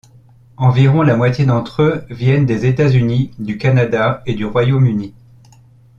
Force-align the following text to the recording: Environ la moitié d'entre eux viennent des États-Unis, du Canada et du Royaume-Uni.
Environ 0.57 1.03
la 1.03 1.15
moitié 1.15 1.45
d'entre 1.45 1.83
eux 1.83 2.05
viennent 2.09 2.47
des 2.47 2.65
États-Unis, 2.65 3.35
du 3.37 3.59
Canada 3.59 4.23
et 4.25 4.33
du 4.33 4.45
Royaume-Uni. 4.45 5.13